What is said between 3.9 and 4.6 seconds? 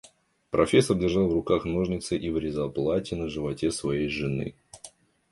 жены.